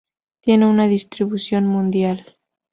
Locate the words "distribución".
0.87-1.67